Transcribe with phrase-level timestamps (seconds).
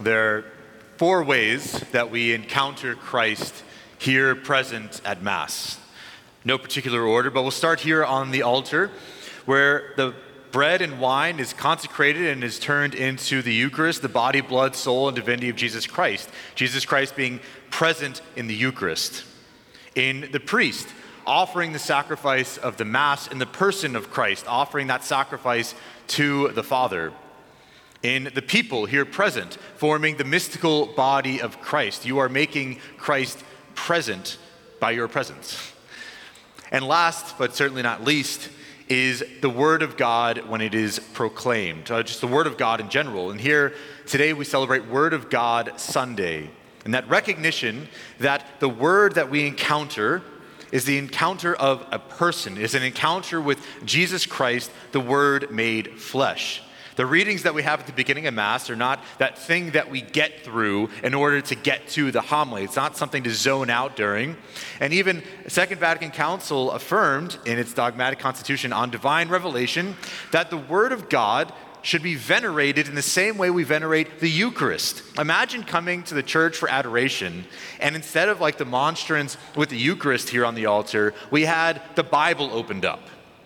[0.00, 0.44] There are
[0.98, 3.64] four ways that we encounter Christ
[3.98, 5.78] here present at Mass.
[6.44, 8.90] No particular order, but we'll start here on the altar
[9.46, 10.14] where the
[10.52, 15.08] bread and wine is consecrated and is turned into the Eucharist, the body, blood, soul,
[15.08, 16.28] and divinity of Jesus Christ.
[16.54, 17.40] Jesus Christ being
[17.70, 19.24] present in the Eucharist.
[19.94, 20.88] In the priest,
[21.26, 25.74] offering the sacrifice of the Mass in the person of Christ, offering that sacrifice
[26.08, 27.14] to the Father.
[28.02, 32.04] In the people here present, forming the mystical body of Christ.
[32.04, 33.42] You are making Christ
[33.74, 34.38] present
[34.80, 35.72] by your presence.
[36.70, 38.50] And last, but certainly not least,
[38.88, 42.80] is the Word of God when it is proclaimed, uh, just the Word of God
[42.80, 43.30] in general.
[43.30, 43.74] And here
[44.06, 46.50] today we celebrate Word of God Sunday.
[46.84, 47.88] And that recognition
[48.20, 50.22] that the Word that we encounter
[50.70, 55.98] is the encounter of a person, is an encounter with Jesus Christ, the Word made
[55.98, 56.62] flesh.
[56.96, 59.90] The readings that we have at the beginning of Mass are not that thing that
[59.90, 62.64] we get through in order to get to the homily.
[62.64, 64.36] It's not something to zone out during.
[64.80, 69.94] And even Second Vatican Council affirmed in its dogmatic constitution on divine revelation
[70.32, 74.28] that the Word of God should be venerated in the same way we venerate the
[74.28, 75.02] Eucharist.
[75.18, 77.44] Imagine coming to the church for adoration,
[77.78, 81.80] and instead of like the monstrance with the Eucharist here on the altar, we had
[81.94, 83.00] the Bible opened up.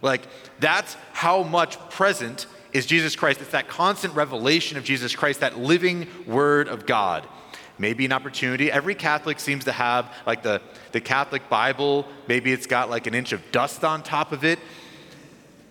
[0.00, 0.22] Like,
[0.60, 3.40] that's how much present is Jesus Christ.
[3.40, 7.26] It's that constant revelation of Jesus Christ, that living word of God.
[7.78, 8.70] Maybe an opportunity.
[8.70, 10.60] Every Catholic seems to have like the,
[10.92, 12.06] the Catholic Bible.
[12.28, 14.58] Maybe it's got like an inch of dust on top of it.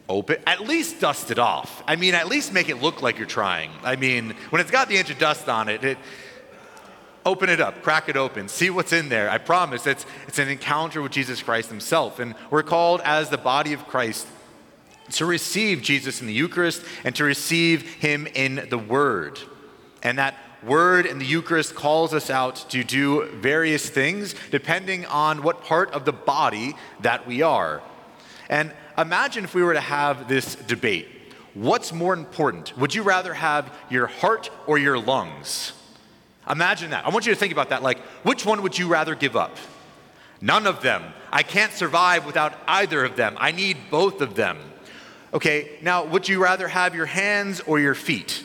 [0.10, 1.84] Open, at least dust it off.
[1.88, 3.72] I mean, at least make it look like you're trying.
[3.84, 5.98] I mean, when it's got the inch of dust on it, it
[7.26, 9.30] open it up, crack it open, see what's in there.
[9.30, 12.20] I promise it's, it's an encounter with Jesus Christ himself.
[12.20, 14.28] And we're called as the body of Christ
[15.14, 19.40] to receive Jesus in the Eucharist and to receive him in the Word.
[20.03, 25.44] And that Word in the Eucharist calls us out to do various things depending on
[25.44, 27.81] what part of the body that we are.
[28.50, 31.08] And imagine if we were to have this debate.
[31.53, 32.78] What's more important?
[32.78, 35.74] Would you rather have your heart or your lungs?
[36.50, 37.06] Imagine that.
[37.06, 37.84] I want you to think about that.
[37.84, 39.57] Like, which one would you rather give up?
[40.41, 41.03] None of them.
[41.31, 43.36] I can't survive without either of them.
[43.40, 44.57] I need both of them.
[45.34, 48.44] Okay, now would you rather have your hands or your feet?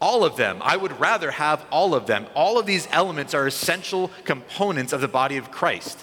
[0.00, 0.58] All of them.
[0.62, 2.26] I would rather have all of them.
[2.34, 5.98] All of these elements are essential components of the body of Christ.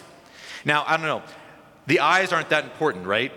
[0.66, 1.22] Now, I don't know.
[1.88, 3.32] The eyes aren't that important, right?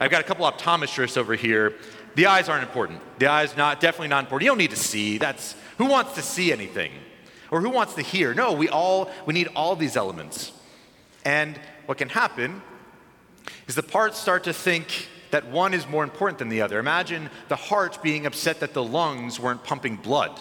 [0.00, 1.74] I've got a couple optometrists over here.
[2.14, 3.00] The eyes aren't important.
[3.18, 4.44] The eyes not definitely not important.
[4.44, 5.18] You don't need to see.
[5.18, 6.92] That's who wants to see anything?
[7.50, 8.34] Or who wants to hear?
[8.34, 10.52] No, we all we need all these elements.
[11.24, 12.62] And what can happen
[13.66, 16.78] is the parts start to think that one is more important than the other.
[16.78, 20.38] Imagine the heart being upset that the lungs weren't pumping blood,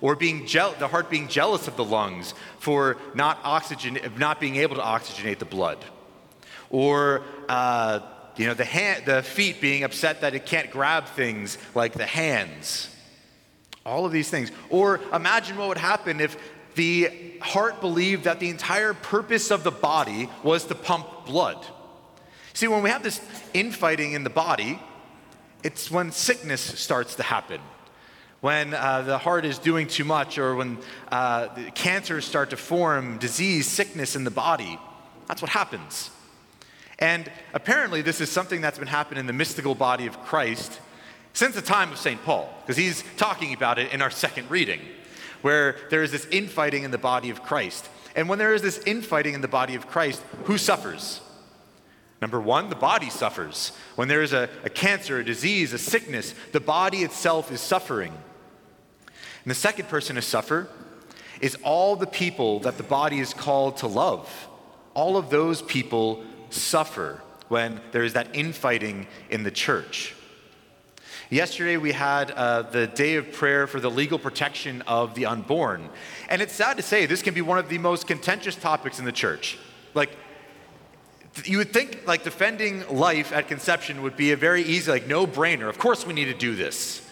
[0.00, 4.56] or being je- the heart being jealous of the lungs for not oxygen, not being
[4.56, 5.84] able to oxygenate the blood,
[6.70, 8.00] or uh,
[8.36, 12.06] you know the hand, the feet being upset that it can't grab things like the
[12.06, 12.90] hands.
[13.86, 14.50] All of these things.
[14.70, 16.38] Or imagine what would happen if
[16.74, 21.64] the heart believed that the entire purpose of the body was to pump blood.
[22.54, 23.20] See, when we have this
[23.52, 24.78] infighting in the body,
[25.64, 27.60] it's when sickness starts to happen.
[28.40, 30.78] When uh, the heart is doing too much, or when
[31.10, 34.78] uh, cancers start to form, disease, sickness in the body.
[35.26, 36.10] That's what happens.
[37.00, 40.78] And apparently, this is something that's been happening in the mystical body of Christ
[41.32, 42.22] since the time of St.
[42.22, 44.80] Paul, because he's talking about it in our second reading,
[45.42, 47.88] where there is this infighting in the body of Christ.
[48.14, 51.20] And when there is this infighting in the body of Christ, who suffers?
[52.24, 53.72] Number one, the body suffers.
[53.96, 58.14] When there is a, a cancer, a disease, a sickness, the body itself is suffering.
[58.14, 60.66] And the second person to suffer
[61.42, 64.48] is all the people that the body is called to love.
[64.94, 70.14] All of those people suffer when there is that infighting in the church.
[71.28, 75.90] Yesterday, we had uh, the day of prayer for the legal protection of the unborn.
[76.30, 79.04] And it's sad to say, this can be one of the most contentious topics in
[79.04, 79.58] the church.
[79.92, 80.16] Like,
[81.44, 85.26] you would think like defending life at conception would be a very easy, like no
[85.26, 85.68] brainer.
[85.68, 87.06] Of course, we need to do this.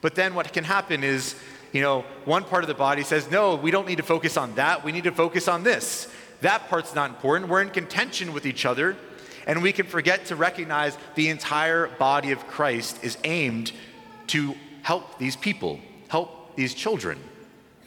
[0.00, 1.36] But then what can happen is,
[1.72, 4.54] you know, one part of the body says, no, we don't need to focus on
[4.56, 4.84] that.
[4.84, 6.12] We need to focus on this.
[6.40, 7.50] That part's not important.
[7.50, 8.96] We're in contention with each other,
[9.46, 13.72] and we can forget to recognize the entire body of Christ is aimed
[14.28, 15.78] to help these people,
[16.08, 17.18] help these children.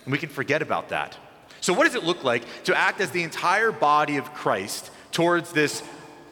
[0.06, 1.17] And we can forget about that.
[1.59, 5.53] So, what does it look like to act as the entire body of Christ towards
[5.53, 5.79] this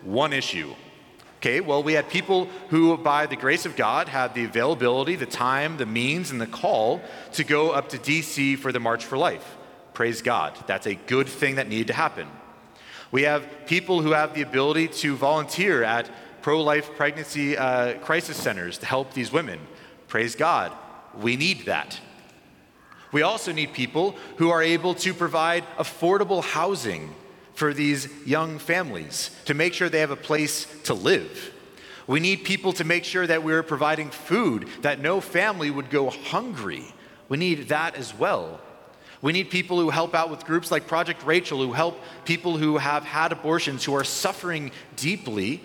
[0.03, 0.75] one issue.
[1.37, 5.25] Okay, well, we had people who, by the grace of God, had the availability, the
[5.25, 7.01] time, the means, and the call
[7.31, 9.55] to go up to DC for the March for Life.
[9.93, 10.57] Praise God.
[10.67, 12.27] That's a good thing that needed to happen.
[13.09, 16.09] We have people who have the ability to volunteer at
[16.41, 19.59] pro life pregnancy uh, crisis centers to help these women.
[20.09, 20.73] Praise God.
[21.17, 21.99] We need that.
[23.13, 27.13] We also need people who are able to provide affordable housing
[27.53, 31.51] for these young families to make sure they have a place to live.
[32.07, 36.09] We need people to make sure that we're providing food, that no family would go
[36.09, 36.83] hungry.
[37.29, 38.59] We need that as well.
[39.21, 42.77] We need people who help out with groups like Project Rachel, who help people who
[42.77, 45.61] have had abortions, who are suffering deeply,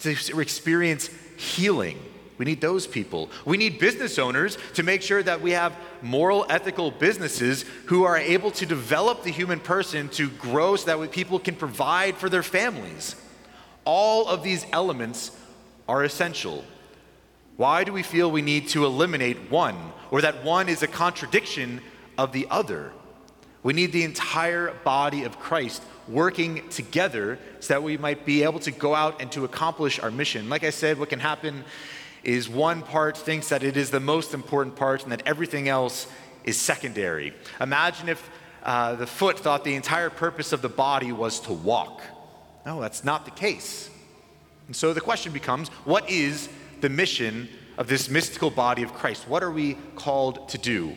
[0.00, 1.98] to experience healing
[2.36, 3.30] we need those people.
[3.44, 8.16] We need business owners to make sure that we have moral, ethical businesses who are
[8.16, 12.42] able to develop the human person to grow so that people can provide for their
[12.42, 13.14] families.
[13.84, 15.30] All of these elements
[15.88, 16.64] are essential.
[17.56, 19.76] Why do we feel we need to eliminate one
[20.10, 21.80] or that one is a contradiction
[22.18, 22.92] of the other?
[23.62, 28.60] We need the entire body of Christ working together so that we might be able
[28.60, 30.48] to go out and to accomplish our mission.
[30.48, 31.64] Like I said, what can happen
[32.24, 36.06] is one part thinks that it is the most important part and that everything else
[36.44, 37.34] is secondary.
[37.60, 38.30] Imagine if
[38.62, 42.02] uh, the foot thought the entire purpose of the body was to walk.
[42.64, 43.90] No, that's not the case.
[44.66, 46.48] And so the question becomes what is
[46.80, 49.28] the mission of this mystical body of Christ?
[49.28, 50.96] What are we called to do?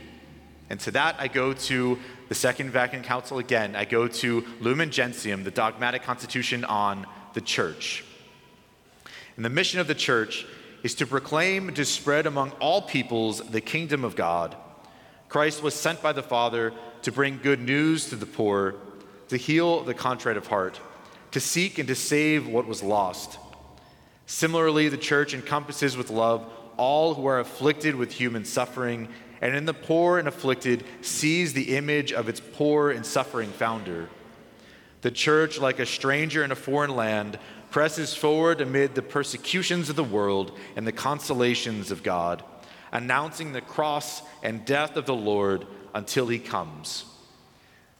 [0.70, 2.00] And to that, I go to
[2.30, 3.76] the Second Vatican Council again.
[3.76, 8.04] I go to Lumen Gentium, the dogmatic constitution on the church.
[9.38, 10.46] And the mission of the church
[10.88, 14.56] is to proclaim to spread among all peoples the kingdom of God.
[15.28, 18.74] Christ was sent by the Father to bring good news to the poor,
[19.28, 20.80] to heal the contrite of heart,
[21.32, 23.38] to seek and to save what was lost.
[24.28, 29.10] Similarly, the church encompasses with love all who are afflicted with human suffering,
[29.42, 34.08] and in the poor and afflicted sees the image of its poor and suffering founder.
[35.02, 37.38] The church, like a stranger in a foreign land,
[37.70, 42.44] presses forward amid the persecutions of the world and the consolations of God,
[42.92, 47.06] announcing the cross and death of the Lord until he comes.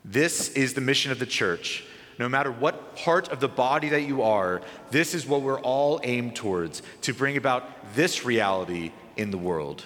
[0.06, 1.84] This is the mission of the church.
[2.20, 6.00] No matter what part of the body that you are, this is what we're all
[6.04, 9.84] aimed towards to bring about this reality in the world.